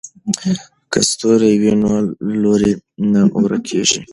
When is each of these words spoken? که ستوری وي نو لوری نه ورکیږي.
که 0.91 0.99
ستوری 1.09 1.53
وي 1.61 1.71
نو 1.81 1.91
لوری 2.41 2.73
نه 3.11 3.21
ورکیږي. 3.43 4.01